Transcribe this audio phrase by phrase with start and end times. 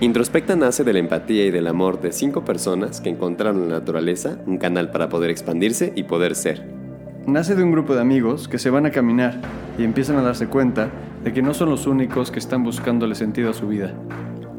[0.00, 3.80] Introspecta nace de la empatía y del amor de cinco personas que encontraron en la
[3.80, 6.72] naturaleza un canal para poder expandirse y poder ser.
[7.26, 9.40] Nace de un grupo de amigos que se van a caminar
[9.76, 10.92] y empiezan a darse cuenta
[11.24, 13.92] de que no son los únicos que están buscándole sentido a su vida.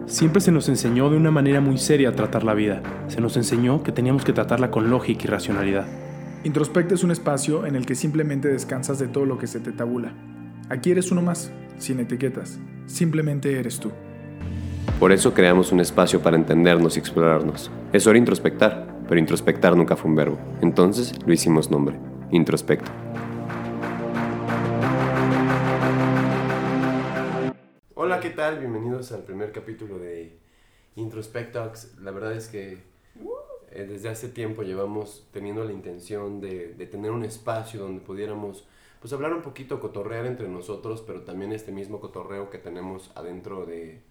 [0.07, 2.83] Siempre se nos enseñó de una manera muy seria a tratar la vida.
[3.07, 5.87] Se nos enseñó que teníamos que tratarla con lógica y racionalidad.
[6.43, 9.71] Introspecta es un espacio en el que simplemente descansas de todo lo que se te
[9.71, 10.11] tabula.
[10.67, 12.59] Aquí eres uno más, sin etiquetas.
[12.87, 13.93] Simplemente eres tú.
[14.99, 17.71] Por eso creamos un espacio para entendernos y explorarnos.
[17.93, 20.37] Es hora introspectar, pero introspectar nunca fue un verbo.
[20.61, 21.97] Entonces lo hicimos nombre,
[22.31, 22.91] introspecto.
[27.95, 28.59] Hola, ¿qué tal?
[28.59, 30.37] Bienvenidos al primer capítulo de
[30.97, 31.97] Introspectox.
[31.99, 32.79] La verdad es que
[33.71, 38.67] eh, desde hace tiempo llevamos teniendo la intención de, de tener un espacio donde pudiéramos
[38.99, 43.65] pues hablar un poquito, cotorrear entre nosotros, pero también este mismo cotorreo que tenemos adentro
[43.65, 44.01] de,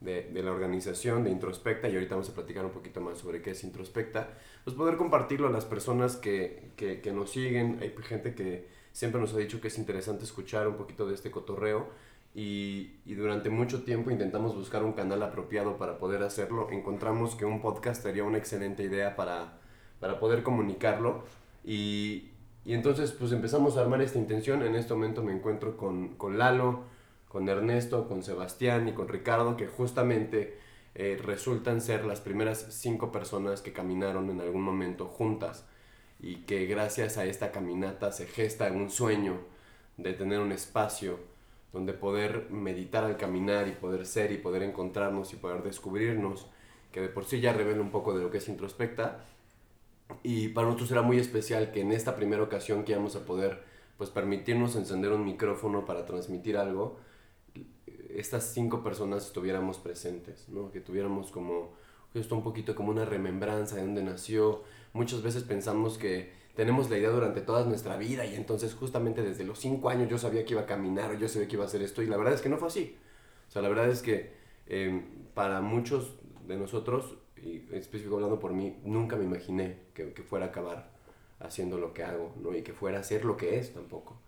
[0.00, 3.42] de, de, la organización de Introspecta, y ahorita vamos a platicar un poquito más sobre
[3.42, 4.28] qué es Introspecta,
[4.64, 7.78] pues poder compartirlo a las personas que, que, que nos siguen.
[7.80, 11.30] Hay gente que siempre nos ha dicho que es interesante escuchar un poquito de este
[11.30, 11.88] cotorreo.
[12.32, 16.68] Y, y, durante mucho tiempo intentamos buscar un canal apropiado para poder hacerlo.
[16.70, 19.58] Encontramos que un podcast sería una excelente idea para,
[19.98, 21.24] para poder comunicarlo.
[21.64, 22.30] Y,
[22.64, 24.62] y entonces pues empezamos a armar esta intención.
[24.62, 26.84] En este momento me encuentro con, con Lalo,
[27.30, 30.58] con Ernesto, con Sebastián y con Ricardo, que justamente
[30.96, 35.64] eh, resultan ser las primeras cinco personas que caminaron en algún momento juntas
[36.18, 39.38] y que gracias a esta caminata se gesta un sueño
[39.96, 41.20] de tener un espacio
[41.72, 46.48] donde poder meditar al caminar y poder ser y poder encontrarnos y poder descubrirnos,
[46.90, 49.24] que de por sí ya revela un poco de lo que es introspecta.
[50.24, 53.62] Y para nosotros era muy especial que en esta primera ocasión que íbamos a poder
[53.96, 56.98] pues permitirnos encender un micrófono para transmitir algo,
[58.16, 60.70] estas cinco personas estuviéramos presentes, ¿no?
[60.70, 61.72] que tuviéramos como
[62.14, 64.62] esto un poquito como una remembranza de dónde nació.
[64.92, 69.44] Muchas veces pensamos que tenemos la idea durante toda nuestra vida y entonces justamente desde
[69.44, 71.68] los cinco años yo sabía que iba a caminar o yo sabía que iba a
[71.68, 72.96] hacer esto y la verdad es que no fue así.
[73.48, 74.32] O sea, la verdad es que
[74.66, 75.02] eh,
[75.34, 76.16] para muchos
[76.46, 80.92] de nosotros, y específico hablando por mí, nunca me imaginé que, que, fuera a acabar
[81.38, 82.54] haciendo lo que hago, ¿no?
[82.54, 84.20] Y que fuera a ser lo que es tampoco.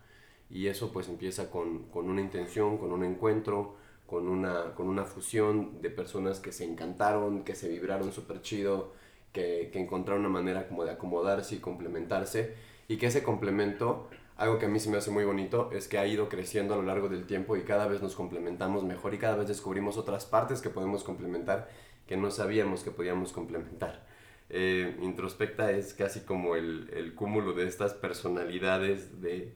[0.52, 3.74] Y eso pues empieza con, con una intención, con un encuentro,
[4.06, 8.92] con una, con una fusión de personas que se encantaron, que se vibraron súper chido,
[9.32, 12.54] que, que encontraron una manera como de acomodarse y complementarse.
[12.86, 15.96] Y que ese complemento, algo que a mí se me hace muy bonito, es que
[15.96, 19.19] ha ido creciendo a lo largo del tiempo y cada vez nos complementamos mejor y
[19.19, 21.70] cada vez descubrimos otras partes que podemos complementar
[22.06, 24.04] que no sabíamos que podíamos complementar.
[24.50, 29.54] Eh, introspecta es casi como el, el cúmulo de estas personalidades de,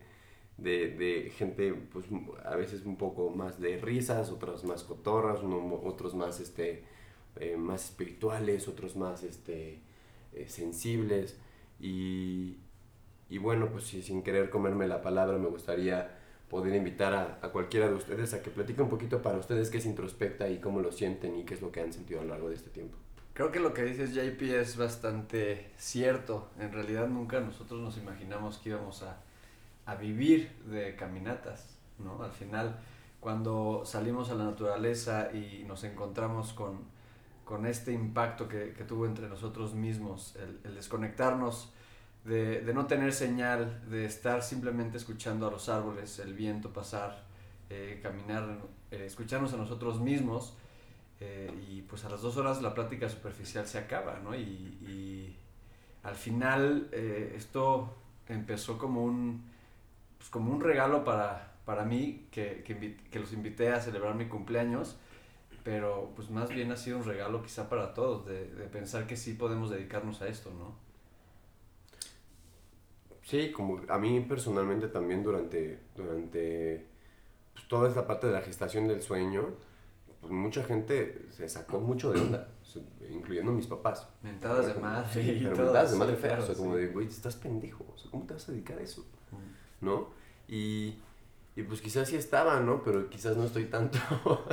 [0.58, 2.06] de, de, gente, pues
[2.44, 6.84] a veces un poco más de risas, otras más cotorras, uno, otros más, este,
[7.36, 9.80] eh, más espirituales, otros más este,
[10.32, 11.38] eh, sensibles.
[11.78, 12.56] Y,
[13.28, 16.18] y, bueno, pues sin querer comerme la palabra, me gustaría
[16.48, 19.78] poder invitar a, a, cualquiera de ustedes a que platique un poquito para ustedes qué
[19.78, 22.30] es introspecta y cómo lo sienten y qué es lo que han sentido a lo
[22.30, 22.96] largo de este tiempo.
[23.36, 26.48] Creo que lo que dices JP es bastante cierto.
[26.58, 29.20] En realidad nunca nosotros nos imaginamos que íbamos a
[29.86, 32.22] a vivir de caminatas, ¿no?
[32.22, 32.78] Al final,
[33.20, 36.80] cuando salimos a la naturaleza y nos encontramos con,
[37.44, 41.72] con este impacto que, que, tuvo entre nosotros mismos, el, el desconectarnos
[42.24, 47.24] de, de, no tener señal, de estar simplemente escuchando a los árboles, el viento pasar,
[47.70, 48.58] eh, caminar,
[48.90, 50.54] eh, escucharnos a nosotros mismos,
[51.20, 54.34] eh, y pues a las dos horas la plática superficial se acaba, ¿no?
[54.34, 55.36] Y, y
[56.02, 57.94] al final esto
[58.28, 59.42] empezó como un
[60.26, 64.26] pues, como un regalo para, para mí, que, que, que, los invité a celebrar mi
[64.26, 64.96] cumpleaños,
[65.62, 69.16] pero pues más bien ha sido un regalo quizá para todos, de, de pensar que
[69.16, 70.74] sí podemos dedicarnos a esto, ¿no?
[73.22, 76.86] Sí, como a mí personalmente también durante, durante
[77.52, 79.54] pues, toda esta parte de la gestación del sueño,
[80.20, 82.48] pues mucha gente se sacó mucho de onda,
[83.10, 84.08] incluyendo mis papás.
[84.22, 85.08] Mentadas de madre.
[85.12, 88.10] Sí, pero mentadas de madre feas, o sea, como de, güey, estás pendejo, o sea,
[88.10, 89.06] ¿cómo te vas a dedicar a eso?
[89.80, 90.10] ¿No?
[90.48, 90.94] Y,
[91.56, 92.82] y pues quizás sí estaba, ¿no?
[92.82, 93.98] Pero quizás no estoy tanto.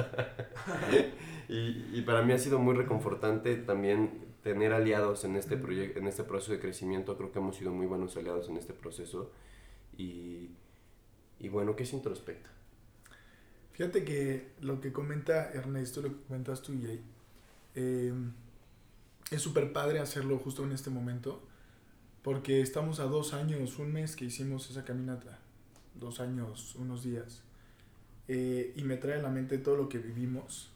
[1.50, 6.08] y, y, para mí ha sido muy reconfortante también tener aliados en este, proyecto, en
[6.08, 7.18] este proceso de crecimiento.
[7.18, 9.31] Creo que hemos sido muy buenos aliados en este proceso.
[9.98, 10.50] Y,
[11.40, 12.50] y bueno, ¿qué es introspecta?
[13.74, 17.02] Fíjate que lo que comenta Ernesto, lo que comentas tú, Jay,
[17.75, 18.14] eh,
[19.31, 21.42] es súper padre hacerlo justo en este momento
[22.24, 25.40] porque estamos a dos años, un mes que hicimos esa caminata,
[25.94, 27.44] dos años, unos días,
[28.30, 30.72] eh, y me trae a la mente todo lo que vivimos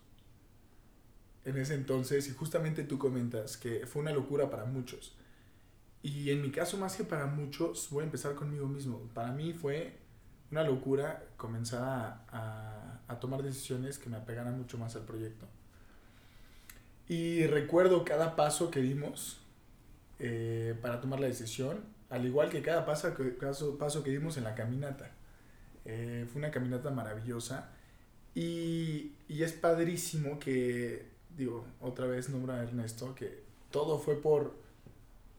[1.46, 5.16] en ese entonces y justamente tú comentas que fue una locura para muchos.
[6.04, 9.00] Y en mi caso, más que para muchos, voy a empezar conmigo mismo.
[9.14, 9.98] Para mí fue
[10.52, 15.48] una locura comenzar a, a, a tomar decisiones que me apegaran mucho más al proyecto.
[17.08, 19.40] Y recuerdo cada paso que dimos
[20.20, 21.80] eh, para tomar la decisión,
[22.10, 25.12] al igual que cada paso paso, paso que dimos en la caminata.
[25.86, 27.70] Eh, fue una caminata maravillosa
[28.36, 31.06] y, y, es padrísimo que,
[31.38, 33.42] digo, otra vez nombro a Ernesto, que
[33.72, 34.54] todo fue por,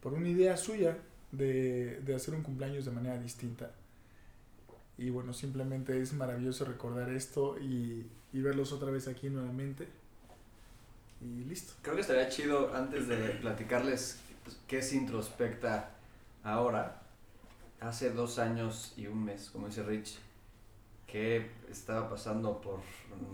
[0.00, 0.96] por una idea suya
[1.32, 3.72] de, de hacer un cumpleaños de manera distinta.
[4.96, 9.86] Y bueno, simplemente es maravilloso recordar esto y, y verlos otra vez aquí nuevamente.
[11.20, 11.74] Y listo.
[11.82, 14.18] Creo que estaría chido antes de platicarles
[14.66, 15.90] qué se introspecta
[16.42, 17.02] ahora.
[17.80, 20.18] Hace dos años y un mes, como dice Rich,
[21.06, 22.80] qué estaba pasando por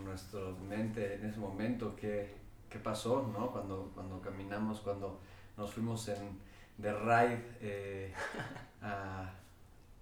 [0.05, 2.35] nuestra mente en ese momento, qué,
[2.69, 3.51] qué pasó, ¿no?
[3.51, 5.21] Cuando, cuando caminamos, cuando
[5.57, 6.39] nos fuimos en,
[6.79, 8.13] de ride eh,
[8.83, 9.33] a,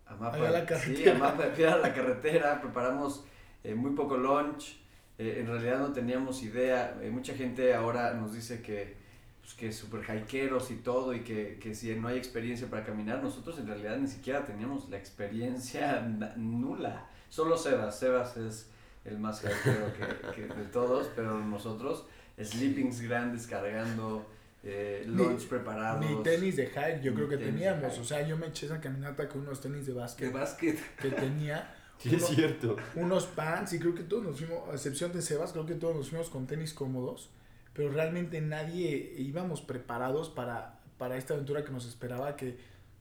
[0.06, 3.24] a mapa, a la sí, a mapa de piedra, a la carretera, preparamos
[3.62, 4.80] eh, muy poco lunch,
[5.18, 9.01] eh, en realidad no teníamos idea, eh, mucha gente ahora nos dice que,
[9.42, 13.22] pues, que super hikeros y todo y que, que si no hay experiencia para caminar,
[13.22, 16.00] nosotros en realidad ni siquiera teníamos la experiencia
[16.36, 17.06] nula.
[17.28, 18.68] Solo Sebas, Sebas es
[19.04, 22.04] el más hikero que, que de todos, pero nosotros,
[22.40, 24.26] sleepings grandes cargando,
[24.62, 26.04] eh, lunch Ni- preparados.
[26.08, 27.98] Ni tenis de hike, yo creo que teníamos.
[27.98, 30.78] O sea, yo me eché esa caminata con unos tenis de De básquet básquet.
[30.96, 31.74] que tenía.
[31.98, 32.76] Sí, es Uno- cierto.
[32.96, 35.96] unos pants y creo que todos nos fuimos, a excepción de Sebas, creo que todos
[35.96, 37.30] nos fuimos con tenis cómodos,
[37.72, 42.56] pero realmente nadie íbamos preparados para, para esta aventura que nos esperaba, que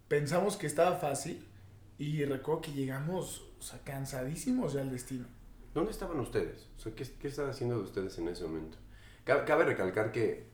[0.08, 1.46] pensamos que estaba fácil
[1.98, 5.26] y recuerdo que llegamos o sea, cansadísimos ya al destino.
[5.74, 6.68] ¿Dónde estaban ustedes?
[6.78, 8.78] O sea, ¿qué, qué estaban haciendo de ustedes en ese momento?
[9.24, 10.48] Cabe, cabe recalcar que,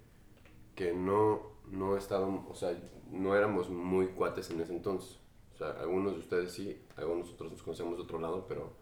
[0.75, 2.77] que no, no estaban, o sea,
[3.11, 5.19] no éramos muy cuates en ese entonces.
[5.55, 8.75] O sea, algunos de ustedes sí, algunos otros nos conocemos de otro lado, pero,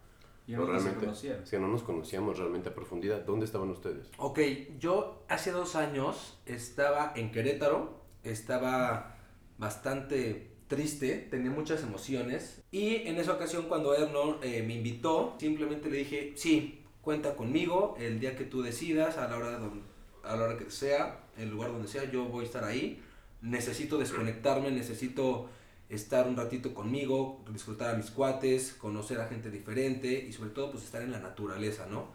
[0.48, 1.06] No realmente
[1.50, 3.22] que no nos conocíamos realmente a profundidad.
[3.24, 4.08] ¿Dónde estaban ustedes?
[4.18, 4.38] Ok,
[4.78, 9.16] yo hace dos años estaba en Querétaro, estaba
[9.58, 15.88] bastante triste, tenía muchas emociones y en esa ocasión cuando Erno eh, me invitó, simplemente
[15.90, 19.82] le dije, sí, cuenta conmigo el día que tú decidas, a la hora, don-
[20.24, 23.00] a la hora que sea, el lugar donde sea, yo voy a estar ahí,
[23.42, 25.48] necesito desconectarme, necesito
[25.88, 30.72] estar un ratito conmigo, disfrutar a mis cuates, conocer a gente diferente y sobre todo
[30.72, 32.08] pues estar en la naturaleza, ¿no?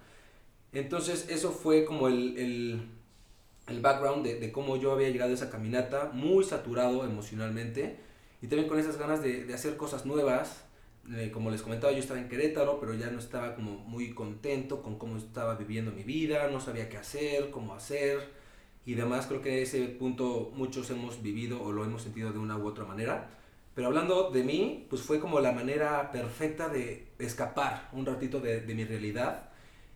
[0.73, 2.81] Entonces eso fue como el, el,
[3.67, 7.97] el background de, de cómo yo había llegado a esa caminata, muy saturado emocionalmente
[8.41, 10.65] y también con esas ganas de, de hacer cosas nuevas.
[11.15, 14.83] Eh, como les comentaba, yo estaba en Querétaro, pero ya no estaba como muy contento
[14.83, 18.19] con cómo estaba viviendo mi vida, no sabía qué hacer, cómo hacer
[18.85, 19.25] y demás.
[19.27, 22.85] Creo que ese punto muchos hemos vivido o lo hemos sentido de una u otra
[22.85, 23.29] manera.
[23.73, 28.61] Pero hablando de mí, pues fue como la manera perfecta de escapar un ratito de,
[28.61, 29.49] mi realidad.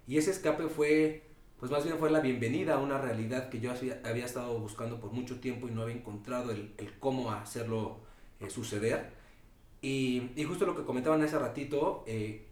[0.07, 1.24] Y ese escape fue,
[1.60, 5.12] pues más bien fue la bienvenida a una realidad que yo había, estado buscando por
[5.12, 7.98] mucho tiempo y no había encontrado el, cómo hacerlo
[8.39, 9.12] eh, suceder.
[9.81, 12.45] Y, justo lo que comentaban hace ratito, eh,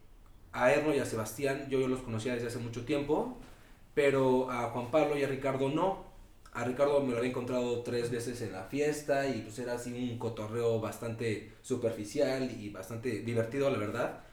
[0.52, 3.38] a Erno y a Sebastián yo los conocía desde hace mucho tiempo,
[3.94, 6.13] pero a Juan Pablo y a Ricardo no.
[6.54, 9.92] A Ricardo me lo había encontrado tres veces en la fiesta y pues era así
[9.92, 14.24] un cotorreo bastante superficial y bastante divertido, la verdad.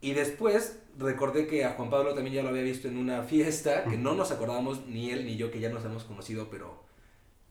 [0.00, 3.84] Y después recordé que a Juan Pablo también ya lo había visto en una fiesta,
[3.84, 6.82] que no nos acordábamos ni él ni yo que ya nos hemos conocido, pero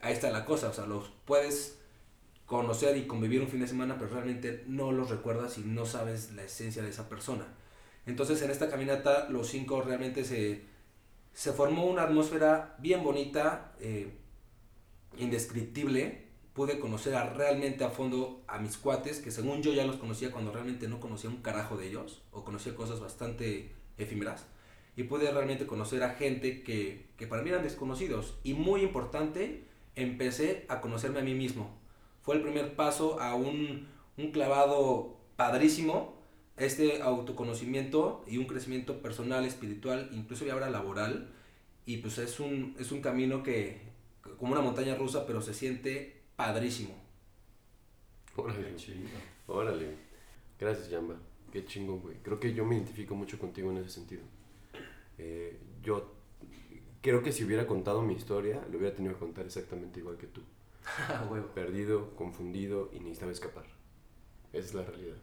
[0.01, 1.79] ahí está la cosa, o sea, los puedes
[2.45, 6.33] conocer y convivir un fin de semana, pero realmente no los recuerdas y no sabes
[6.33, 7.47] la esencia de esa persona.
[8.05, 10.65] Entonces en esta caminata los cinco realmente se,
[11.33, 14.13] se formó una atmósfera bien bonita, eh,
[15.17, 16.23] indescriptible.
[16.53, 20.51] Pude conocer realmente a fondo a mis cuates, que según yo ya los conocía cuando
[20.51, 24.45] realmente no conocía un carajo de ellos, o conocía cosas bastante efímeras.
[24.95, 28.37] Y pude realmente conocer a gente que, que para mí eran desconocidos.
[28.43, 29.63] Y muy importante,
[29.95, 31.75] empecé a conocerme a mí mismo.
[32.21, 33.87] Fue el primer paso a un,
[34.17, 36.15] un clavado padrísimo,
[36.57, 41.29] este autoconocimiento y un crecimiento personal, espiritual, incluso y ahora laboral.
[41.85, 43.81] Y pues es un, es un camino que,
[44.37, 46.95] como una montaña rusa, pero se siente padrísimo.
[48.35, 48.73] Órale.
[49.47, 49.95] Órale.
[50.59, 51.15] Gracias, Yamba.
[51.51, 52.15] Qué chingón, güey.
[52.23, 54.23] Creo que yo me identifico mucho contigo en ese sentido.
[55.17, 56.13] Eh, yo
[57.01, 60.27] creo que si hubiera contado mi historia, lo hubiera tenido que contar exactamente igual que
[60.27, 60.41] tú.
[61.53, 63.65] Perdido, confundido y necesitaba escapar.
[64.51, 65.17] Esa es la realidad.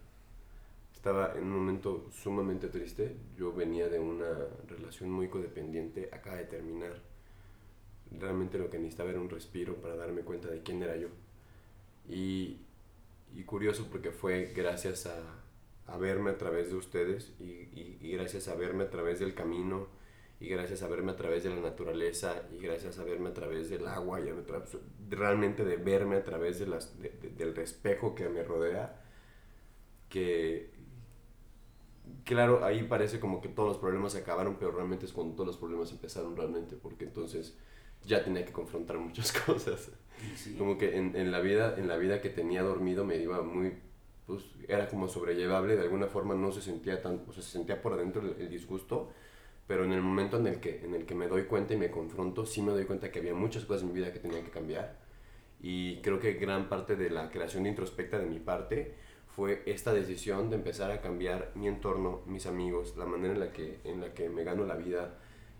[1.01, 3.17] Estaba en un momento sumamente triste.
[3.35, 4.29] Yo venía de una
[4.69, 7.01] relación muy codependiente, acaba de terminar.
[8.11, 11.09] realmente lo que necesitaba era un respiro para darme cuenta de quién era yo.
[12.07, 12.59] Y,
[13.35, 15.43] y curioso porque fue gracias a,
[15.87, 19.35] a, verme a través de ustedes y, y, y, gracias a verme a través del
[19.35, 19.87] camino
[20.39, 23.71] y gracias a verme a través de la naturaleza y gracias a verme a través
[23.71, 24.29] del agua y
[25.09, 29.01] realmente de verme a través de las, de, de, del espejo que me rodea
[30.11, 30.80] que
[32.25, 35.47] claro, ahí parece como que todos los problemas se acabaron, pero realmente es cuando todos
[35.47, 37.57] los problemas empezaron realmente, porque entonces
[38.05, 39.91] ya tenía que confrontar muchas cosas.
[40.37, 40.55] Sí.
[40.57, 43.75] Como que en, en, la vida, en la vida que tenía dormido me iba muy,
[44.27, 47.81] pues era como sobrellevable, de alguna forma no se sentía tan, o sea, se sentía
[47.81, 49.11] por adentro el, el, disgusto,
[49.67, 51.91] pero en el momento en el, que, en el que me doy cuenta y me
[51.91, 54.51] confronto, sí me doy cuenta que había muchas cosas en mi vida que tenían que
[54.51, 54.99] cambiar.
[55.63, 58.95] Y creo que gran parte de la creación introspecta de mi parte
[59.41, 63.53] fue esta decisión de empezar a cambiar mi entorno, mis amigos, la manera en la
[63.55, 65.15] que, en la que me gano la vida,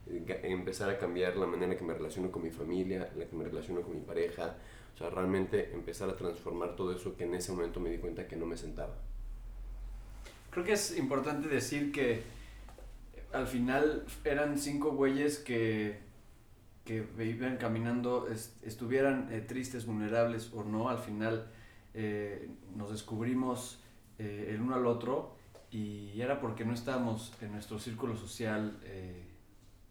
[0.07, 3.43] empezar a cambiar la manera en que me relaciono con mi familia, la que me
[3.43, 4.55] relaciono con mi pareja,
[4.95, 8.29] o sea, realmente empezar a transformar todo eso que en ese momento me di cuenta
[8.29, 8.99] que no me sentaba.
[10.51, 12.21] Creo que es importante decir que
[13.33, 16.01] al final eran cinco güeyes que,
[16.85, 21.47] que iban caminando, est estuvieran eh, tristes, vulnerables o no, al final
[21.95, 23.83] eh, nos descubrimos
[24.19, 25.37] eh, el uno al otro
[25.71, 29.25] y era porque no estábamos en nuestro círculo social eh,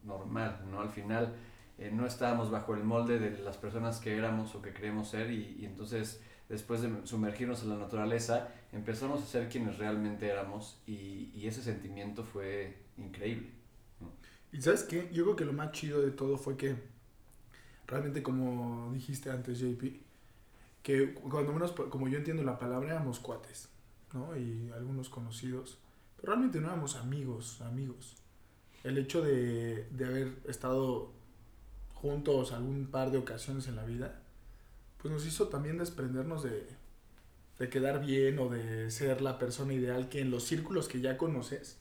[0.03, 0.82] normal, ¿no?
[0.82, 1.36] Al final
[1.77, 5.32] eh, no estábamos bajo el molde de las personas que éramos o que creemos ser
[5.32, 10.82] y, y, entonces después de sumergirnos en la naturaleza empezamos a ser quienes realmente éramos
[10.86, 13.50] y, y ese sentimiento fue increíble.
[14.01, 14.12] ¿no?
[14.51, 16.75] Y sabes qué, yo creo que lo más chido de todo fue que
[17.88, 20.09] realmente como dijiste antes JP,
[20.83, 23.69] que cuando menos, como yo entiendo la palabra, éramos cuates,
[24.13, 24.36] ¿no?
[24.38, 25.77] Y algunos conocidos,
[26.15, 28.15] pero realmente no éramos amigos, amigos.
[28.83, 31.12] El hecho de, de haber estado
[31.93, 34.21] juntos algún par de ocasiones en la vida,
[34.98, 36.67] pues nos hizo también desprendernos de,
[37.59, 41.17] de quedar bien o de ser la persona ideal que en los círculos que ya
[41.17, 41.77] conoces,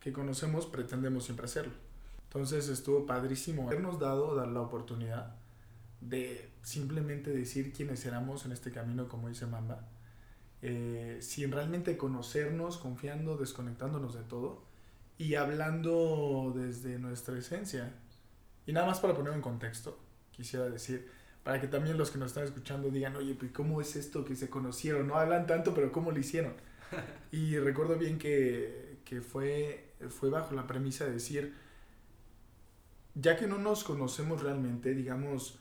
[0.00, 1.72] que conocemos, pretendemos siempre hacerlo.
[2.24, 5.37] Entonces estuvo padrísimo habernos dado dar la oportunidad
[6.00, 9.88] de simplemente decir quiénes éramos en este camino, como dice Mamba,
[10.62, 14.64] eh, sin realmente conocernos, confiando, desconectándonos de todo
[15.16, 17.94] y hablando desde nuestra esencia.
[18.66, 19.98] Y nada más para poner en contexto,
[20.30, 21.10] quisiera decir,
[21.42, 24.36] para que también los que nos están escuchando digan, oye, pues ¿cómo es esto que
[24.36, 25.06] se conocieron?
[25.08, 26.54] No hablan tanto, pero ¿cómo lo hicieron?
[27.32, 31.54] y recuerdo bien que, que fue, fue bajo la premisa de decir,
[33.14, 35.58] ya que no nos conocemos realmente, digamos,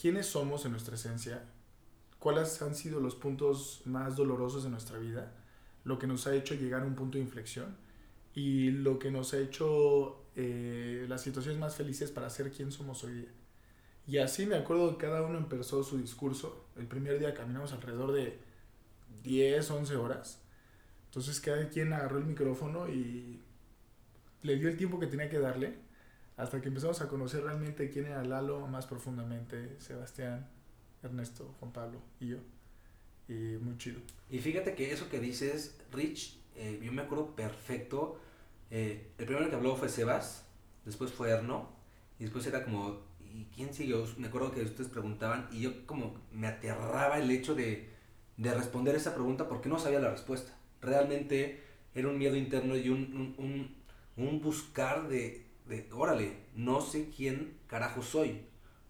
[0.00, 1.44] quiénes somos en nuestra esencia,
[2.18, 5.32] cuáles han sido los puntos más dolorosos de nuestra vida,
[5.84, 7.76] lo que nos ha hecho llegar a un punto de inflexión
[8.34, 13.04] y lo que nos ha hecho eh, las situaciones más felices para ser quien somos
[13.04, 13.32] hoy día.
[14.06, 16.66] Y así me acuerdo que cada uno empezó su discurso.
[16.76, 18.40] El primer día caminamos alrededor de
[19.22, 20.40] 10, 11 horas.
[21.06, 23.42] Entonces cada quien agarró el micrófono y
[24.42, 25.78] le dio el tiempo que tenía que darle
[26.36, 30.48] hasta que empezamos a conocer realmente quién era Lalo más profundamente, Sebastián,
[31.02, 32.38] Ernesto, Juan Pablo y yo.
[33.28, 34.00] Y muy chido.
[34.30, 38.18] Y fíjate que eso que dices, Rich, eh, yo me acuerdo perfecto.
[38.70, 40.44] Eh, el primero que habló fue Sebas,
[40.84, 41.70] después fue Erno,
[42.18, 44.04] y después era como, ¿y quién siguió?
[44.16, 47.90] Me acuerdo que ustedes preguntaban, y yo como me aterraba el hecho de,
[48.36, 50.56] de responder esa pregunta porque no sabía la respuesta.
[50.80, 51.62] Realmente
[51.94, 53.76] era un miedo interno y un, un, un,
[54.16, 55.46] un buscar de,
[55.92, 58.42] órale, no sé quién carajo soy,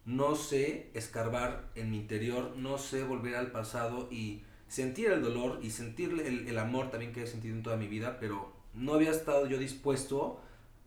[0.04, 5.60] no sé escarbar en mi interior, no sé volver al pasado y sentir el dolor
[5.62, 8.94] y sentir el, el amor también que he sentido en toda mi vida, pero no
[8.94, 10.40] había estado yo dispuesto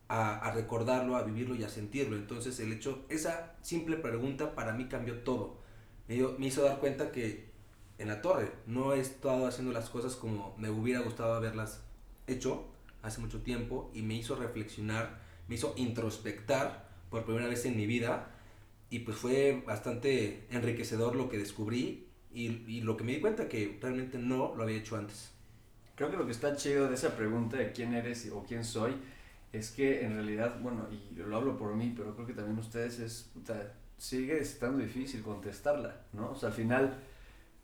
[0.08, 2.16] a, a, recordarlo, a vivirlo y a sentirlo.
[2.16, 5.58] Entonces el hecho, esa simple pregunta para mí cambió todo.
[6.08, 7.46] Me, dio, me hizo dar cuenta que
[7.98, 11.80] en la torre no he estado haciendo las cosas como me hubiera gustado haberlas
[12.26, 12.66] hecho
[13.02, 17.86] hace mucho tiempo y me hizo reflexionar me hizo introspectar por primera vez en mi
[17.86, 18.30] vida
[18.90, 23.48] y pues fue bastante enriquecedor lo que descubrí y, y, lo que me di cuenta
[23.48, 25.30] que realmente no lo había hecho antes.
[25.94, 28.94] Creo que lo que está chido de esa pregunta de quién eres o quién soy
[29.52, 32.98] es que en realidad, bueno, y lo hablo por mí, pero creo que también ustedes
[32.98, 36.32] es, puta, sigue estando difícil contestarla, ¿no?
[36.32, 36.98] O sea, al final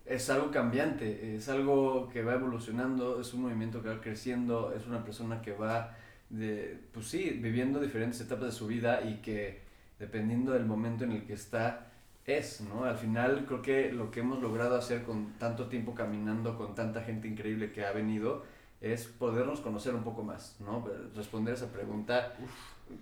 [0.07, 4.87] es algo cambiante, es algo que va evolucionando, es un movimiento que va creciendo, es
[4.87, 5.97] una persona que va
[6.33, 9.61] de, pues sí, viviendo diferentes etapas de su vida y que
[9.99, 11.93] dependiendo del momento en el que está,
[12.27, 12.85] es, ¿no?
[12.85, 17.03] Al final creo que lo que hemos logrado hacer con tanto tiempo caminando, con tanta
[17.03, 18.45] gente increíble que ha venido,
[18.81, 20.89] es podernos conocer un poco más, ¿no?
[21.15, 22.35] Responder esa pregunta,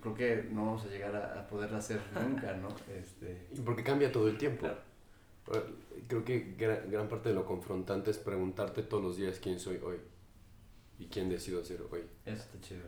[0.01, 2.67] creo que no vamos a llegar a, a poderla hacer nunca, ¿no?
[2.93, 4.67] Este, Y porque cambia todo el tiempo.
[6.07, 9.79] Creo que gran, gran parte de lo confrontante es preguntarte todos los días quién soy
[9.83, 9.97] hoy
[11.01, 12.01] y quién decido ser hoy.
[12.25, 12.81] eso está chido.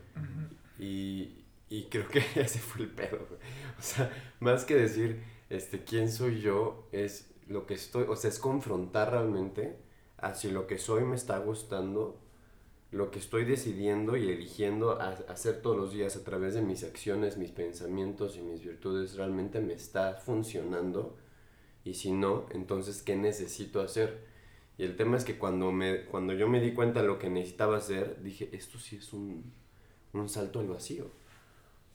[0.80, 3.40] Y, y creo que ese fue el pedo, güey.
[3.78, 8.30] O sea, más que decir este, quién soy yo, es lo que estoy, o sea,
[8.30, 9.78] es confrontar realmente
[10.18, 12.20] a si lo que soy me está gustando,
[12.92, 16.84] lo que estoy decidiendo y eligiendo a- hacer todos los días a través de mis
[16.84, 21.18] acciones, mis pensamientos y mis virtudes realmente me está funcionando.
[21.84, 24.32] Y si no, entonces, ¿qué necesito hacer?
[24.78, 27.30] Y el tema es que cuando, me, cuando yo me di cuenta de lo que
[27.30, 29.54] necesitaba hacer, dije, esto sí es un,
[30.14, 31.06] un salto al vacío.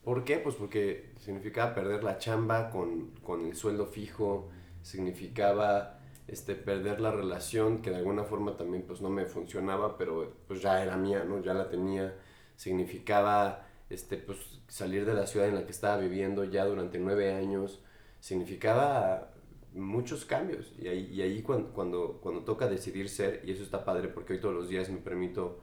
[0.04, 0.38] ¿Por qué?
[0.38, 4.48] Pues porque significaba perder la chamba con, con el sueldo fijo,
[4.82, 10.36] significaba este, perder la relación que de alguna forma también pues no me funcionaba, pero
[10.46, 11.42] pues ya era mía, ¿no?
[11.42, 12.14] Ya la tenía.
[12.56, 17.34] Significaba este, pues, salir de la ciudad en la que estaba viviendo ya durante nueve
[17.34, 17.82] años.
[18.20, 19.32] Significaba
[19.74, 20.72] muchos cambios.
[20.78, 24.34] Y ahí, y ahí cuando, cuando, cuando toca decidir ser, y eso está padre porque
[24.34, 25.60] hoy todos los días me permito,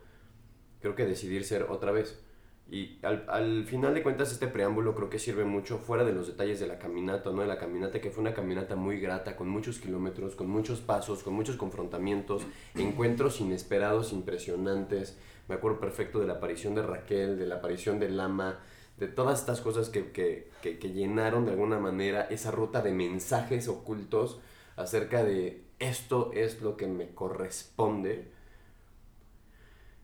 [0.81, 2.21] creo que decidir ser otra vez.
[2.67, 6.25] Y al, al final de cuentas este preámbulo creo que sirve mucho fuera de los
[6.25, 7.41] detalles de la caminata, ¿no?
[7.41, 11.21] De la caminata que fue una caminata muy grata, con muchos kilómetros, con muchos pasos,
[11.21, 12.41] con muchos confrontamientos,
[12.75, 15.17] encuentros inesperados, impresionantes.
[15.47, 18.59] Me acuerdo perfecto de la aparición de Raquel, de la aparición de Lama,
[18.97, 22.93] de todas estas cosas que, que, que, que llenaron de alguna manera esa ruta de
[22.93, 24.39] mensajes ocultos
[24.75, 28.35] acerca de esto es lo que me corresponde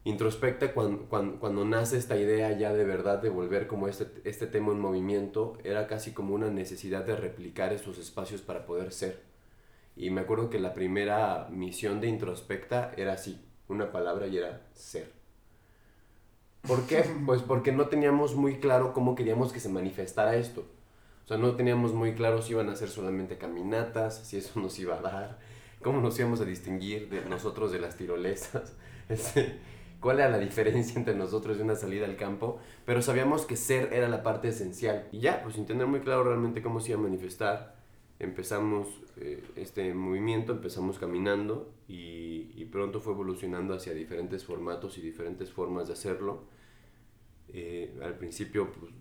[0.04, 4.48] introspecta cuando, cuando, cuando, nace esta idea ya de verdad de volver como este, este
[4.48, 9.22] tema en movimiento, era casi como una necesidad de replicar esos espacios para poder ser.
[9.96, 14.68] Y me acuerdo que la primera misión de introspecta era así, una palabra y era
[14.74, 15.21] ser.
[16.68, 17.04] ¿Por qué?
[17.26, 20.66] Pues porque no teníamos muy claro cómo queríamos que se manifestara esto.
[21.26, 24.78] O sea, no teníamos muy claro si iban a ser solamente caminatas, si eso nos
[24.80, 25.40] iba a dar,
[25.82, 28.74] cómo nos íbamos a distinguir de nosotros de las tirolesas.
[30.00, 33.94] Cuál era la diferencia entre nosotros y una salida al campo, pero sabíamos que ser
[33.94, 35.08] era la parte esencial.
[35.12, 37.76] Y ya, pues sin tener muy claro realmente cómo se iba a manifestar,
[38.18, 45.02] empezamos eh, este movimiento, empezamos caminando y, y, pronto fue evolucionando hacia diferentes formatos y
[45.02, 46.44] diferentes formas de hacerlo.
[47.54, 48.92] Eh, al principio pues,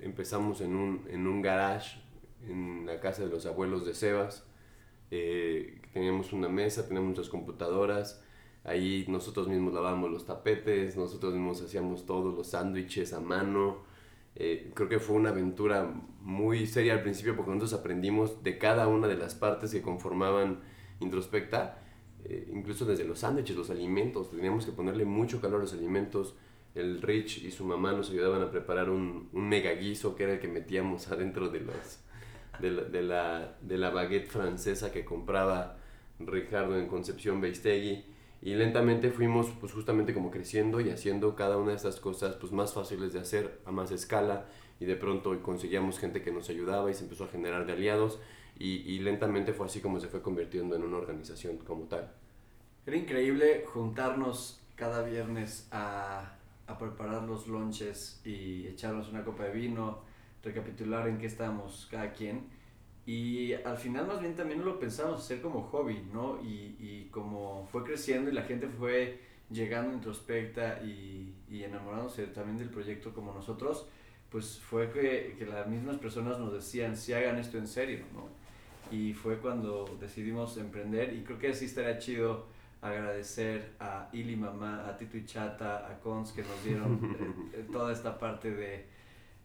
[0.00, 2.00] empezamos en un, en un garage
[2.48, 4.46] en la casa de los abuelos de Sebas.
[5.10, 8.22] Eh, teníamos una mesa, teníamos muchas computadoras,
[8.62, 13.78] Ahí nosotros mismos lavábamos los tapetes, nosotros mismos hacíamos todos los sándwiches a mano.
[14.42, 18.88] Eh, creo que fue una aventura muy seria al principio porque nosotros aprendimos de cada
[18.88, 20.60] una de las partes que conformaban
[21.00, 21.78] Introspecta,
[22.24, 24.30] eh, incluso desde los sándwiches, los alimentos.
[24.30, 26.36] Teníamos que ponerle mucho calor a los alimentos.
[26.74, 30.32] El Rich y su mamá nos ayudaban a preparar un, un mega guiso que era
[30.32, 32.00] el que metíamos adentro de, los,
[32.60, 35.76] de, la, de, la, de la baguette francesa que compraba
[36.18, 38.04] Ricardo en Concepción Beistegui
[38.42, 42.52] y lentamente fuimos pues justamente como creciendo y haciendo cada una de estas cosas pues
[42.52, 44.46] más fáciles de hacer a más escala
[44.78, 48.18] y de pronto conseguíamos gente que nos ayudaba y se empezó a generar de aliados
[48.58, 52.12] y, y lentamente fue así como se fue convirtiendo en una organización como tal.
[52.86, 59.52] Era increíble juntarnos cada viernes a, a preparar los lunches y echarnos una copa de
[59.52, 60.00] vino,
[60.42, 62.59] recapitular en qué estábamos cada quien
[63.10, 66.40] y al final más bien también lo pensamos hacer como hobby, ¿no?
[66.44, 69.18] Y, y como fue creciendo y la gente fue
[69.50, 73.88] llegando introspecta y, y enamorándose también del proyecto como nosotros,
[74.30, 78.28] pues fue que, que las mismas personas nos decían, si hagan esto en serio, ¿no?
[78.96, 82.46] Y fue cuando decidimos emprender y creo que sí estaría chido
[82.80, 87.92] agradecer a Ili Mamá, a Tito y Chata, a Cons que nos dieron eh, toda
[87.92, 88.86] esta parte de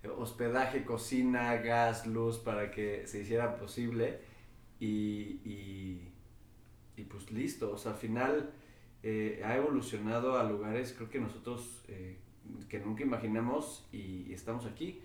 [0.07, 4.19] hospedaje, cocina, gas, luz para que se hiciera posible
[4.79, 6.11] y, y,
[6.97, 8.51] y pues listo, o sea, al final
[9.03, 12.17] eh, ha evolucionado a lugares creo que nosotros eh,
[12.69, 15.01] que nunca imaginamos y, estamos aquí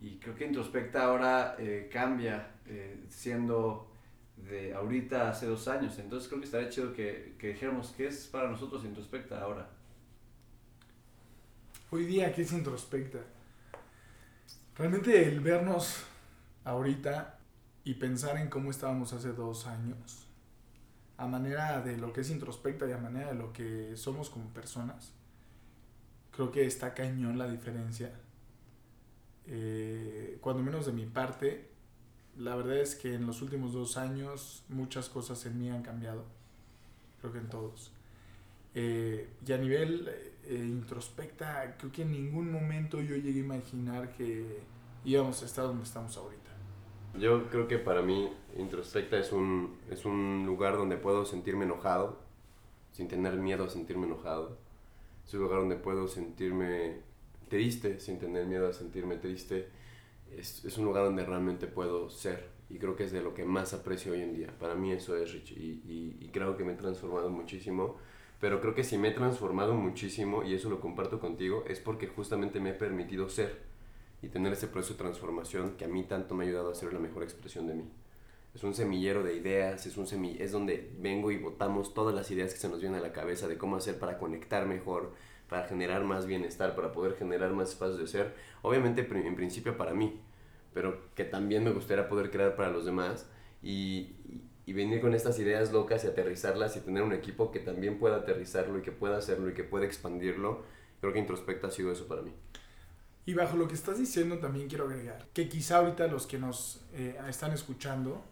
[0.00, 2.52] y creo que Introspecta ahora eh, cambia
[3.08, 3.90] siendo
[4.36, 8.26] de ahorita hace dos años, entonces creo que estaría chido que, que dijéramos qué es
[8.26, 9.70] para nosotros Introspecta ahora.
[11.90, 13.18] Hoy día, ¿qué es Introspecta?
[14.78, 16.04] Realmente el vernos
[16.62, 17.36] ahorita
[17.82, 20.28] y pensar en cómo estábamos hace dos años,
[21.16, 24.50] a manera de lo que es introspecta y a manera de lo que somos como
[24.50, 25.12] personas,
[26.30, 28.12] creo que está cañón la diferencia.
[29.48, 31.70] Eh, cuando menos de mi parte,
[32.36, 36.24] la verdad es que en los últimos dos años muchas cosas en mí han cambiado,
[37.20, 37.90] creo que en todos.
[38.76, 40.08] Eh, y a nivel
[40.48, 44.60] eh, introspecta, creo que en ningún momento yo llegué a imaginar que
[45.04, 46.50] íbamos a estar donde estamos ahorita.
[47.18, 52.18] Yo creo que para mí introspecta es un, es un lugar donde puedo sentirme enojado,
[52.92, 54.58] sin tener miedo a sentirme enojado.
[55.26, 57.00] Es un lugar donde puedo sentirme
[57.48, 59.68] triste, sin tener miedo a sentirme triste.
[60.30, 62.48] Es, es un lugar donde realmente puedo ser.
[62.70, 64.54] Y creo que es de lo que más aprecio hoy en día.
[64.58, 65.52] Para mí eso es Rich.
[65.52, 67.96] Y, y, y creo que me he transformado muchísimo.
[68.40, 72.06] Pero creo que si me he transformado muchísimo, y eso lo comparto contigo, es porque
[72.06, 73.62] justamente me he permitido ser
[74.22, 76.92] y tener ese proceso de transformación que a mí tanto me ha ayudado a ser
[76.92, 77.84] la mejor expresión de mí.
[78.54, 82.30] Es un semillero de ideas, es, un semi es donde vengo y botamos todas las
[82.30, 85.12] ideas que se nos vienen a la cabeza de cómo hacer para conectar mejor,
[85.48, 88.34] para generar más bienestar, para poder generar más espacios de ser.
[88.62, 90.20] Obviamente en principio para mí,
[90.74, 93.28] pero que también me gustaría poder crear para los demás
[93.62, 94.14] y,
[94.68, 98.16] y venir con estas ideas locas y aterrizarlas y tener un equipo que también pueda
[98.16, 100.62] aterrizarlo y que pueda hacerlo y que pueda expandirlo.
[101.00, 102.34] Creo que Introspecta ha sido eso para mí.
[103.24, 106.82] Y bajo lo que estás diciendo también quiero agregar que quizá ahorita los que nos
[106.92, 108.22] eh, están escuchando,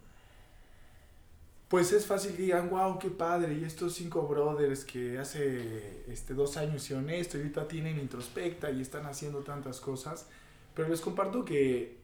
[1.68, 6.34] pues es fácil que digan, wow, qué padre, y estos cinco brothers que hace este,
[6.34, 10.28] dos años hicieron esto y ahorita tienen introspecta y están haciendo tantas cosas,
[10.74, 11.96] pero les comparto que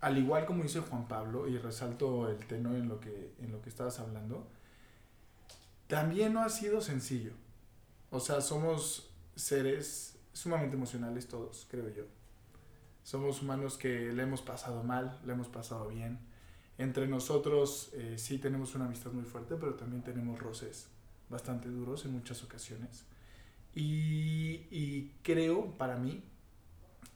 [0.00, 3.60] al igual como dice Juan Pablo, y resalto el tenor en lo que, en lo
[3.60, 4.46] que estabas hablando,
[5.86, 7.32] también no ha sido sencillo.
[8.10, 12.04] O sea, somos seres sumamente emocionales todos, creo yo.
[13.02, 16.18] Somos humanos que le hemos pasado mal, le hemos pasado bien.
[16.76, 20.88] Entre nosotros eh, sí tenemos una amistad muy fuerte, pero también tenemos roces
[21.28, 23.04] bastante duros en muchas ocasiones.
[23.74, 26.22] Y, y creo, para mí,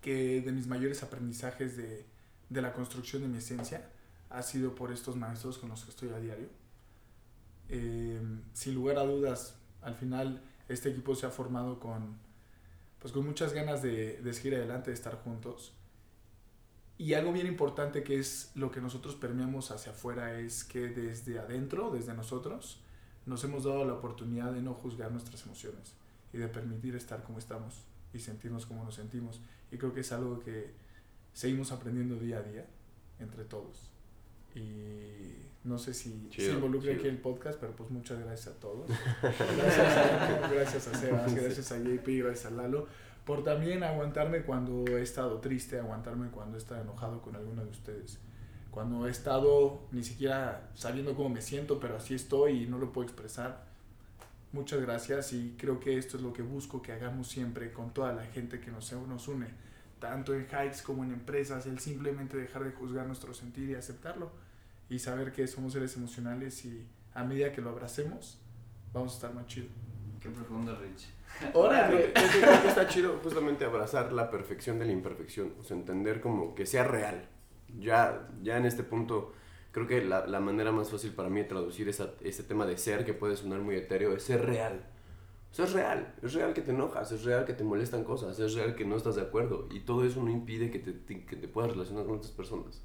[0.01, 2.07] que de mis mayores aprendizajes de,
[2.53, 3.89] de la construcción de mi esencia
[4.31, 6.49] ha sido por estos maestros con los que estoy a diario.
[7.69, 8.21] Eh,
[8.53, 12.17] sin lugar a dudas, al final este equipo se ha formado con,
[12.99, 15.73] pues con muchas ganas de, de seguir adelante, de estar juntos.
[16.99, 21.39] Y algo bien importante que es lo que nosotros permeamos hacia afuera es que desde
[21.39, 22.81] adentro, desde nosotros,
[23.27, 25.95] nos hemos dado la oportunidad de no juzgar nuestras emociones
[26.33, 29.41] y de permitir estar como estamos y sentirnos como nos sentimos.
[29.71, 30.75] Y creo que es algo que
[31.33, 32.67] seguimos aprendiendo día a día
[33.19, 33.91] entre todos.
[34.55, 37.01] Y no sé si Chido, se involucra chido.
[37.01, 38.89] aquí el podcast, pero pues muchas gracias a todos.
[39.23, 42.87] Gracias a, gracias a Sebas, gracias a JP, gracias a Lalo,
[43.25, 47.71] por también aguantarme cuando he estado triste, aguantarme cuando he estado enojado con alguno de
[47.71, 48.19] ustedes.
[48.71, 52.93] Cuando he estado ni siquiera sabiendo cómo me siento, pero así estoy y no lo
[52.93, 53.65] puedo expresar.
[54.53, 58.13] Muchas gracias y creo que esto es lo que busco que hagamos siempre con toda
[58.13, 59.47] la gente que nos, nos une,
[60.03, 64.33] tanto en hikes como en empresas, el simplemente dejar de juzgar nuestro sentir y aceptarlo
[64.91, 66.85] y saber que somos seres emocionales y
[67.15, 68.41] a medida que lo abracemos,
[68.93, 69.69] vamos a estar más chido.
[70.21, 71.09] Qué profundo, Rich.
[71.55, 75.77] Órale, yo creo que está chido justamente abrazar la perfección de la imperfección, o sea,
[75.77, 77.29] entender como que sea real.
[77.79, 79.33] Ya, ya en este punto,
[79.71, 82.77] creo que la, la manera más fácil para mí de traducir esa, ese tema de
[82.77, 84.85] ser, que puede sonar muy etéreo, es ser real.
[85.53, 88.39] O sea, es real, es real que te enojas, es real que te molestan cosas,
[88.39, 91.27] es real que no estás de acuerdo, y todo eso no impide que te, te-
[91.27, 92.83] que te puedas relacionar con otras personas.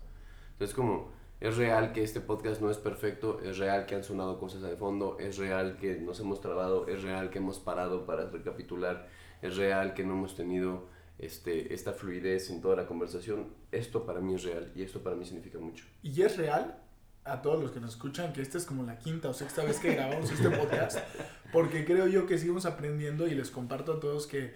[0.51, 4.37] Entonces, como, es real que este podcast no es perfecto, es real que han sonado
[4.37, 8.29] cosas de fondo, es real que nos hemos trabado, es real que hemos parado para
[8.29, 9.07] recapitular,
[9.41, 10.87] es real que no hemos tenido
[11.19, 13.47] este, esta fluidez en toda la conversación.
[13.71, 15.85] Esto para mí es real y esto para mí significa mucho.
[16.03, 16.83] Y es real
[17.27, 19.79] a todos los que nos escuchan que esta es como la quinta o sexta vez
[19.79, 20.99] que grabamos este podcast,
[21.51, 24.53] porque creo yo que seguimos aprendiendo y les comparto a todos que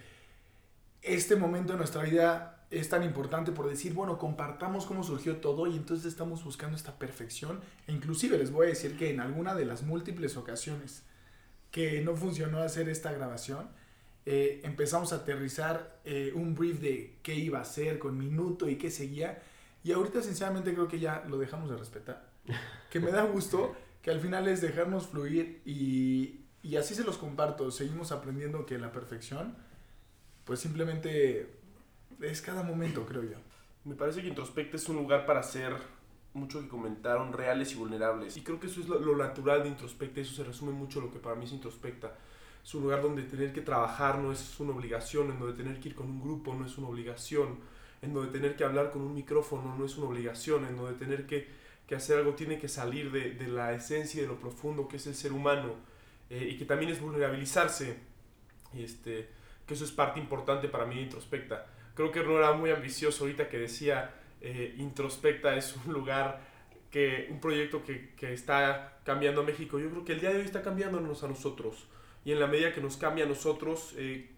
[1.02, 5.68] este momento de nuestra vida es tan importante por decir, bueno, compartamos cómo surgió todo
[5.68, 7.60] y entonces estamos buscando esta perfección.
[7.86, 11.04] E inclusive les voy a decir que en alguna de las múltiples ocasiones
[11.70, 13.70] que no funcionó hacer esta grabación,
[14.26, 18.78] eh, empezamos a aterrizar eh, un brief de qué iba a ser con minuto y
[18.78, 19.42] qué seguía.
[19.84, 22.31] Y ahorita sinceramente creo que ya lo dejamos de respetar.
[22.90, 27.18] Que me da gusto que al final es dejarnos fluir y, y así se los
[27.18, 27.72] comparto.
[27.72, 29.56] Seguimos aprendiendo que la perfección,
[30.44, 31.62] pues simplemente
[32.22, 33.38] es cada momento, creo yo.
[33.84, 35.76] Me parece que Introspecta es un lugar para ser,
[36.34, 38.38] mucho que comentaron, reales y vulnerables.
[38.38, 41.20] Y creo que eso es lo, natural de Introspecta, eso se resume mucho lo que
[41.20, 42.16] para mí es Introspecta.
[42.64, 45.90] Es un lugar donde tener que trabajar no es una obligación, en donde tener que
[45.90, 47.58] ir con un grupo no es una obligación,
[48.02, 51.26] en donde tener que hablar con un micrófono no es una obligación, en donde tener
[51.26, 51.48] que,
[51.92, 54.96] que hacer algo tiene que salir de, de la esencia y de lo profundo que
[54.96, 55.76] es el ser humano,
[56.30, 57.98] eh, y que también es vulnerabilizarse,
[58.74, 59.28] y este,
[59.68, 61.68] que eso es parte importante para mí Introspecta.
[61.94, 66.40] Creo que no era muy ambicioso ahorita que decía eh, Introspecta es un lugar
[66.90, 69.78] que un proyecto que, que está cambiando a México.
[69.78, 71.90] Yo creo que el día de hoy está cambiándonos a nosotros
[72.24, 74.30] y en la medida que nos cambia a nosotros, eh,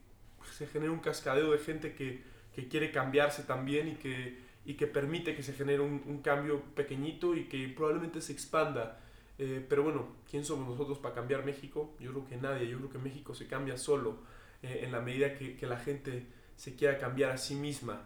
[0.51, 2.23] se genera un cascadeo de gente que,
[2.55, 6.61] que, quiere cambiarse también y que, y que permite que se genere un, un cambio
[6.75, 8.99] pequeñito y que probablemente se expanda.
[9.37, 11.95] Eh, pero bueno, ¿quién somos nosotros para cambiar México?
[11.99, 14.17] Yo creo que nadie, yo creo que México se cambia solo
[14.61, 18.03] eh, en la medida que, que, la gente se quiera cambiar a sí misma.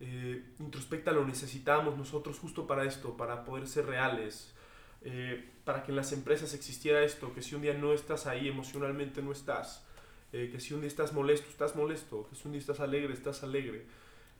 [0.00, 4.52] Eh, introspecta lo necesitamos nosotros justo para esto, para poder ser reales,
[5.04, 8.48] eh, para que en las empresas existiera esto, que si un día no estás ahí
[8.48, 9.84] emocionalmente no estás,
[10.32, 13.12] eh, que si un día estás molesto, estás molesto, que si un día estás alegre,
[13.12, 13.84] estás alegre,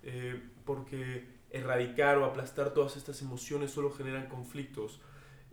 [0.03, 5.00] eh, porque erradicar o aplastar todas estas emociones solo generan conflictos.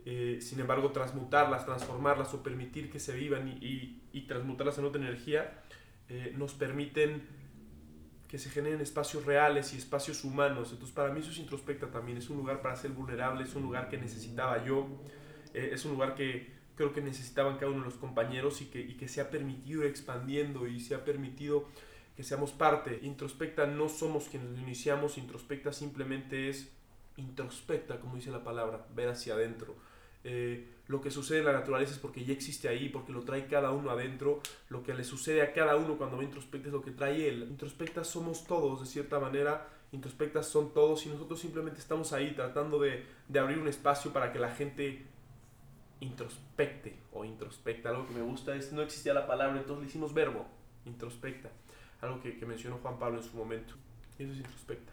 [0.06, 4.86] Eh, sin embargo, transmutarlas, transformarlas o permitir que se vivan y, y, y transmutarlas en
[4.86, 5.62] otra energía
[6.10, 7.22] eh, nos permiten
[8.26, 10.70] que se generen espacios reales y espacios humanos.
[10.72, 12.18] Entonces, para mí eso es introspecta también.
[12.18, 14.88] Es un lugar para ser vulnerable, es un lugar que necesitaba yo,
[15.54, 18.80] eh, es un lugar que creo que necesitaban cada uno de los compañeros y que,
[18.80, 21.68] y que se ha permitido expandiendo y se ha permitido
[22.16, 23.00] que seamos parte.
[23.02, 26.70] Introspecta no somos quienes lo iniciamos, introspecta simplemente es
[27.16, 29.74] introspecta, como dice la palabra, ver hacia adentro.
[30.22, 33.46] Eh, lo que sucede en la naturaleza es porque ya existe ahí, porque lo trae
[33.46, 34.40] cada uno adentro.
[34.68, 37.46] Lo que le sucede a cada uno cuando va introspecta es lo que trae él.
[37.48, 39.68] Introspectas somos todos, de cierta manera.
[39.92, 44.32] Introspectas son todos y nosotros simplemente estamos ahí tratando de, de abrir un espacio para
[44.32, 45.06] que la gente
[46.00, 47.90] introspecte o introspecta.
[47.90, 50.46] Algo que me gusta es, no existía la palabra, entonces le hicimos verbo,
[50.84, 51.50] introspecta.
[52.00, 53.74] Algo que, que mencionó Juan Pablo en su momento.
[54.18, 54.92] Y eso es introspecta.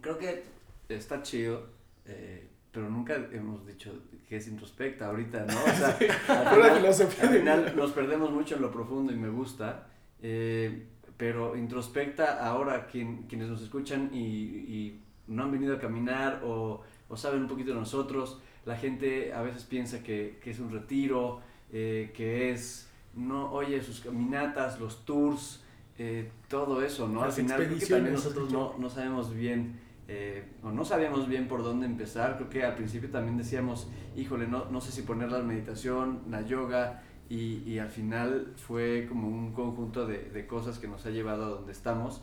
[0.00, 0.44] Creo que
[0.88, 1.66] está chido.
[2.06, 3.92] Eh, pero nunca hemos dicho
[4.28, 5.60] que es introspecta ahorita, ¿no?
[5.60, 5.98] O sea,
[6.28, 9.88] al final, al final nos perdemos mucho en lo profundo y me gusta,
[10.22, 16.42] eh, pero introspecta ahora quien, quienes nos escuchan y, y, no han venido a caminar
[16.44, 20.58] o, o, saben un poquito de nosotros, la gente a veces piensa que, que es
[20.58, 21.40] un retiro,
[21.72, 25.59] eh, que es, no, oye, sus caminatas, los tours,
[26.02, 27.20] eh, todo eso, ¿no?
[27.20, 31.28] Las al final creo que también nosotros no, no sabemos bien eh, o no sabíamos
[31.28, 32.36] bien por dónde empezar.
[32.36, 33.86] Creo que al principio también decíamos,
[34.16, 39.06] híjole, no, no sé si poner la meditación, la yoga, y, y, al final fue
[39.10, 42.22] como un conjunto de, de, cosas que nos ha llevado a donde estamos.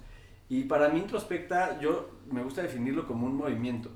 [0.49, 3.91] Y para mí introspecta, yo me gusta definirlo como un movimiento.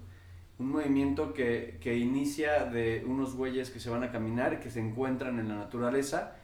[0.60, 4.80] Un movimiento que, que inicia de unos güeyes que se van a caminar, que se
[4.80, 6.36] encuentran en la naturaleza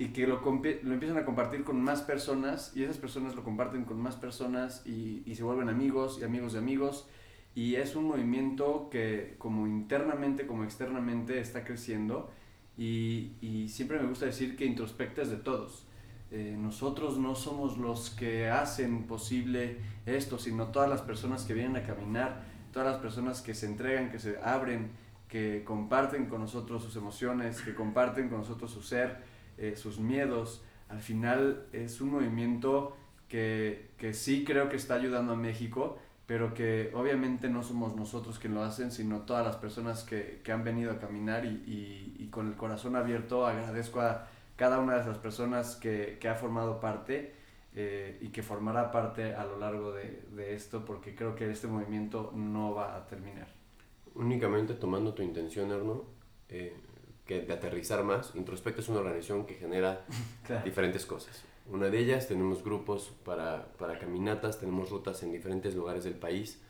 [0.00, 3.84] y que lo, lo, empiezan a compartir con más personas y esas personas lo comparten
[3.84, 7.06] con más personas y, y, se vuelven amigos y amigos de amigos
[7.54, 12.30] y es un movimiento que como internamente como externamente está creciendo
[12.78, 15.84] y, y siempre me gusta decir que introspecta es de todos.
[16.30, 21.76] Eh, nosotros no somos los que hacen posible esto, sino todas las personas que vienen
[21.76, 24.92] a caminar, todas las personas que se entregan, que se abren,
[25.28, 30.64] que comparten con nosotros sus emociones, que comparten con nosotros su ser eh, sus miedos.
[30.88, 32.96] Al final es un movimiento
[33.28, 38.38] que, que sí creo que está ayudando a México, pero que obviamente no somos nosotros
[38.38, 42.16] quien lo hacen, sino todas las personas que, que han venido a caminar y, y,
[42.18, 46.34] y, con el corazón abierto agradezco a cada una de esas personas que, que ha
[46.34, 47.34] formado parte
[47.74, 51.66] eh, y que formará parte a lo largo de, de, esto, porque creo que este
[51.66, 53.48] movimiento no va a terminar.
[54.14, 56.04] Únicamente tomando tu intención, Erno,
[56.48, 56.76] eh,
[57.30, 60.04] que de aterrizar más, Introspecta es una organización que genera
[60.44, 60.64] claro.
[60.64, 61.44] diferentes cosas.
[61.70, 66.60] Una de ellas tenemos grupos para, para caminatas, tenemos rutas en diferentes lugares del país,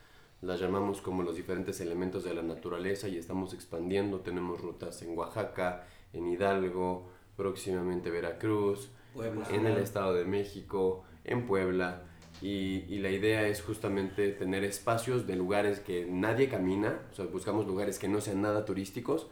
[0.42, 5.16] las llamamos como los diferentes elementos de la naturaleza y estamos expandiendo, tenemos rutas en
[5.16, 12.02] Oaxaca, en Hidalgo, próximamente Veracruz, Puebla, en el Estado de México, en Puebla,
[12.42, 17.24] y, y, la idea es justamente tener espacios de lugares que nadie camina, o sea,
[17.24, 19.26] buscamos lugares que no sean nada turísticos,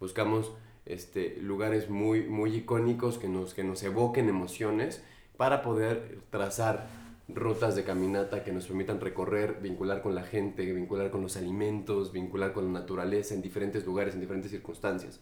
[0.00, 0.52] buscamos
[0.86, 5.02] este, lugares muy, muy icónicos que nos, que nos evoquen emociones
[5.36, 6.86] para poder trazar
[7.28, 12.12] rutas de caminata que nos permitan recorrer, vincular con la gente, vincular con los alimentos,
[12.12, 15.20] vincular con la naturaleza en diferentes lugares, en diferentes circunstancias.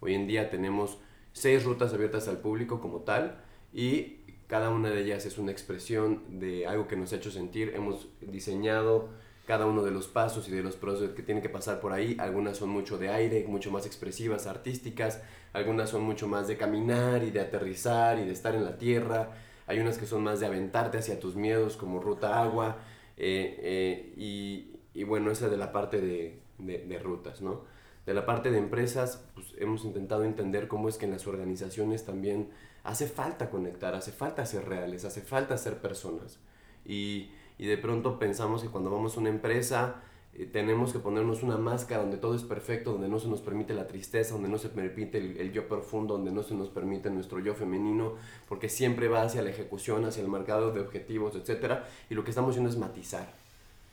[0.00, 0.98] Hoy en día tenemos
[1.32, 3.40] seis rutas abiertas al público como tal
[3.72, 7.72] y cada una de ellas es una expresión de algo que nos ha hecho sentir.
[7.74, 9.08] Hemos diseñado
[9.46, 12.16] cada uno de los pasos y de los procesos que tienen que pasar por ahí.
[12.18, 15.22] Algunas son mucho de aire, mucho más expresivas, artísticas.
[15.52, 19.32] Algunas son mucho más de caminar y de aterrizar y de estar en la tierra.
[19.66, 22.78] Hay unas que son más de aventarte hacia tus miedos, como ruta agua.
[23.16, 27.64] Eh, eh, y, y, bueno, esa de la parte de, de, de, rutas, ¿no?
[28.06, 32.04] De la parte de empresas, pues hemos intentado entender cómo es que en las organizaciones
[32.04, 32.50] también
[32.82, 36.38] hace falta conectar, hace falta ser reales, hace falta ser personas.
[36.84, 40.02] Y y de pronto pensamos que cuando vamos a una empresa
[40.36, 43.72] eh, tenemos que ponernos una máscara donde todo es perfecto, donde no se nos permite
[43.72, 47.38] la tristeza, donde no se permite el, yo profundo, donde no se nos permite nuestro
[47.38, 48.14] yo femenino,
[48.48, 51.82] porque siempre va hacia la ejecución, hacia el marcado de objetivos, etc.
[52.10, 53.32] Y lo que estamos haciendo es matizar,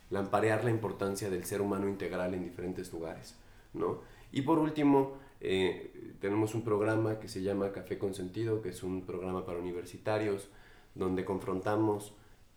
[0.09, 3.35] lamparear la importancia del ser humano integral en diferentes lugares,
[3.73, 3.99] ¿no?
[4.31, 8.81] Y por último, eh, tenemos un programa que se llama Café con Sentido, que es
[8.81, 10.47] un programa para universitarios,
[10.95, 12.13] donde confrontamos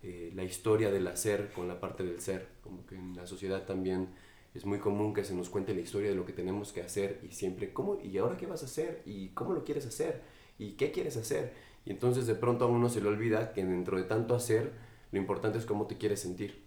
[0.07, 3.65] eh, la historia del hacer con la parte del ser, como que en la sociedad
[3.65, 4.09] también
[4.53, 7.21] es muy común que se nos cuente la historia de lo que tenemos que hacer
[7.23, 7.99] y siempre, ¿cómo?
[7.99, 9.01] ¿Y ahora qué vas a hacer?
[9.07, 10.21] ¿Y cómo lo quieres hacer?
[10.59, 11.53] ¿Y qué quieres hacer?
[11.85, 14.73] Y entonces de pronto a uno se le olvida que dentro de tanto hacer,
[15.11, 16.63] lo importante es cómo te quieres sentir.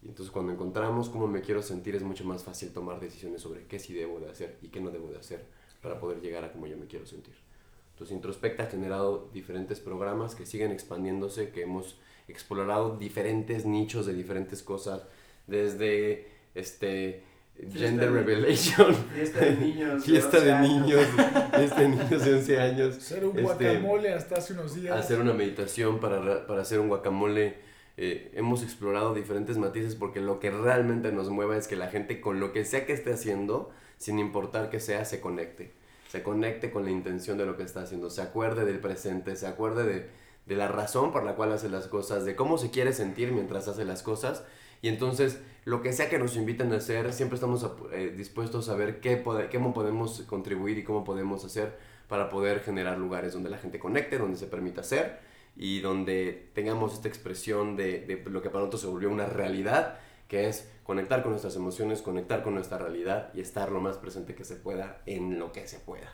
[0.00, 3.66] Y entonces cuando encontramos cómo me quiero sentir es mucho más fácil tomar decisiones sobre
[3.66, 5.44] qué sí debo de hacer y qué no debo de hacer
[5.80, 7.34] para poder llegar a cómo yo me quiero sentir.
[7.90, 14.14] Entonces Introspecta ha generado diferentes programas que siguen expandiéndose, que hemos explorado diferentes nichos de
[14.14, 15.02] diferentes cosas,
[15.46, 17.22] desde este
[17.72, 20.04] gender revelation, Fiesta de niños.
[20.04, 20.80] fiesta de 11 años.
[20.86, 21.06] niños,
[21.54, 24.96] fiesta de niños de 11 años, Ser un Este, guacamole hasta hace unos días.
[24.98, 27.56] hacer una meditación para, ra- para hacer un guacamole.
[27.98, 32.22] Eh, hemos explorado diferentes matices porque lo que realmente nos mueve es que la gente
[32.22, 35.72] con lo que sea que esté haciendo, sin importar que sea, se conecte.
[36.08, 39.46] Se conecte con la intención de lo que está haciendo, se acuerde del presente, se
[39.46, 40.06] acuerde de,
[40.46, 43.68] de la razón por la cual hace las cosas, de cómo se quiere sentir mientras
[43.68, 44.44] hace las cosas.
[44.80, 48.74] Y entonces, lo que sea que nos inviten a hacer, siempre estamos eh, dispuestos a
[48.74, 51.78] ver qué, cómo podemos contribuir y cómo podemos hacer
[52.08, 55.20] para poder generar lugares donde la gente conecte, donde se permita hacer
[55.56, 59.98] y donde tengamos esta expresión de, de lo que para nosotros se volvió una realidad,
[60.26, 64.34] que es conectar con nuestras emociones, conectar con nuestra realidad y estar lo más presente
[64.34, 66.12] que se pueda en lo que se pueda.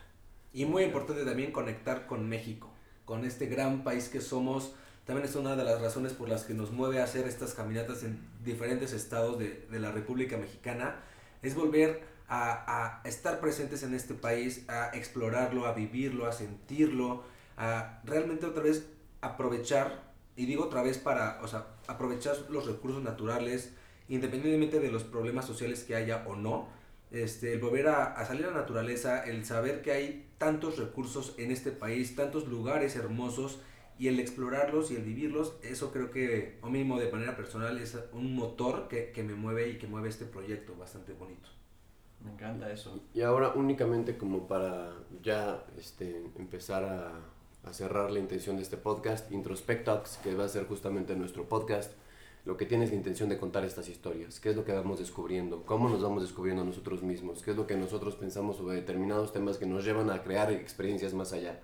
[0.53, 2.71] Y muy importante también conectar con México,
[3.09, 4.75] con este gran país que somos.
[5.03, 8.03] También es una de las razones por las que nos mueve a hacer estas caminatas
[8.03, 10.95] en diferentes estados de, de la República Mexicana.
[11.41, 17.23] Es volver a, estar presentes en este país, a explorarlo, a vivirlo, a sentirlo,
[17.57, 18.85] a realmente otra vez
[19.21, 23.73] aprovechar, y digo otra vez para, o sea, aprovechar los recursos naturales,
[24.07, 26.67] independientemente de los problemas sociales que haya o no,
[27.09, 31.51] este, el volver a salir a la naturaleza, el saber que hay tantos recursos en
[31.51, 33.59] este país, tantos lugares hermosos,
[33.99, 37.97] y el explorarlos y el vivirlos, eso creo que, o mínimo de manera personal, es
[38.13, 41.49] un motor que, que me mueve y que mueve este proyecto bastante bonito.
[42.23, 42.97] Me encanta eso.
[43.13, 48.77] Y ahora únicamente como para ya este, empezar a, a cerrar la intención de este
[48.77, 51.91] podcast, Introspectox, que va a ser justamente nuestro podcast,
[52.49, 54.97] lo que tiene es la intención de contar estas historias, qué es lo que vamos
[54.97, 59.31] descubriendo, cómo nos vamos descubriendo nosotros mismos, qué es lo que nosotros pensamos sobre determinados
[59.31, 61.59] temas que nos llevan a crear experiencias más allá,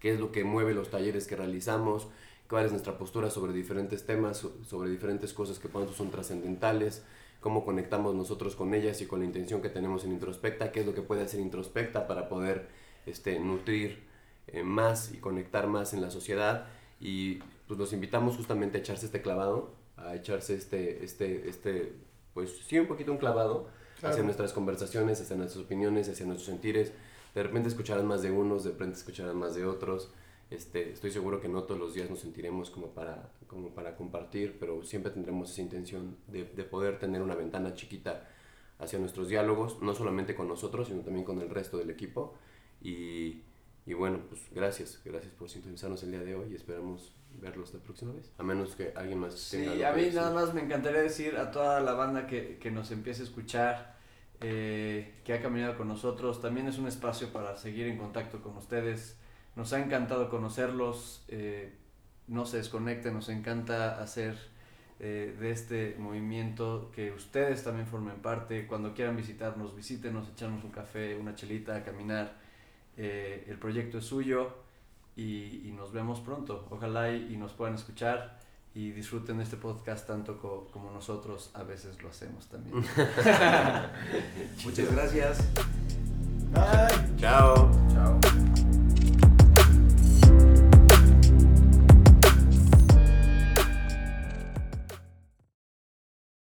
[0.00, 2.08] qué es lo que mueve los talleres que realizamos,
[2.46, 6.10] cuál es nuestra postura sobre diferentes temas, so- sobre diferentes cosas que para nosotros son
[6.10, 7.02] trascendentales,
[7.40, 10.86] cómo conectamos nosotros con ellas y con la intención que tenemos en Introspecta, qué es
[10.86, 12.68] lo que puede hacer Introspecta para poder
[13.06, 14.04] este, nutrir
[14.48, 16.66] eh, más y conectar más en la sociedad.
[17.00, 17.36] Y
[17.66, 21.92] pues los invitamos justamente a echarse este clavado, a echarse este, este, este
[22.34, 24.12] pues sí, un poquito un clavado Claro.
[24.12, 26.92] hacia nuestras conversaciones, hacia nuestras opiniones, hacia nuestros sentires.
[27.34, 30.10] De repente escucharán más de unos, de repente escucharán más de otros.
[30.50, 34.56] Este, estoy seguro que no todos los días nos sentiremos como para, como para compartir,
[34.60, 38.28] pero siempre tendremos esa intención de, de poder tener una ventana chiquita
[38.78, 42.34] hacia nuestros diálogos, no solamente con nosotros, sino también con el resto del equipo.
[42.80, 43.42] Y,
[43.88, 47.80] y bueno, pues gracias, gracias por sintonizarnos el día de hoy y esperamos verlos la
[47.80, 48.30] próxima vez.
[48.36, 50.20] A menos que alguien más tenga Sí, a mí decir.
[50.20, 53.96] nada más me encantaría decir a toda la banda que, que nos empiece a escuchar,
[54.42, 58.58] eh, que ha caminado con nosotros, también es un espacio para seguir en contacto con
[58.58, 59.16] ustedes.
[59.56, 61.72] Nos ha encantado conocerlos, eh,
[62.26, 64.36] no se desconecten, nos encanta hacer
[65.00, 68.66] eh, de este movimiento que ustedes también formen parte.
[68.66, 72.46] Cuando quieran visitarnos, visítenos, echarnos un café, una chelita, caminar.
[72.98, 74.52] Eh, el proyecto es suyo
[75.16, 76.66] y, y nos vemos pronto.
[76.70, 78.38] Ojalá y, y nos puedan escuchar
[78.74, 82.76] y disfruten este podcast tanto co- como nosotros a veces lo hacemos también.
[84.64, 85.38] Muchas gracias.
[86.52, 87.16] Bye.
[87.18, 87.70] Chao.